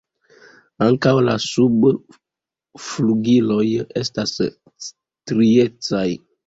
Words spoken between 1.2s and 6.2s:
la subflugiloj estas striecaj.